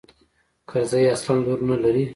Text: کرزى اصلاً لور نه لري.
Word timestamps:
کرزى 0.69 1.01
اصلاً 1.13 1.35
لور 1.45 1.59
نه 1.67 1.75
لري. 1.83 2.05